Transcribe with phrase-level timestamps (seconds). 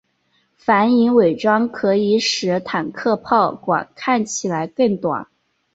[0.57, 5.27] 反影伪装可以使坦克炮管看起来更短。